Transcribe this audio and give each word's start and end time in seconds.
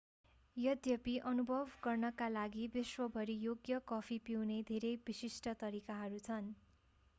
यद्यपि 0.57 1.11
अनुभव 1.31 1.75
गर्नका 1.83 2.29
लागि 2.29 2.65
विश्वभरि 2.73 3.37
योग्य 3.41 3.79
कफी 3.87 4.17
पिउने 4.25 4.59
धेरै 4.67 4.95
विशिष्ट 5.05 5.55
तरिकाहरू 5.61 6.25
छन् 6.25 6.53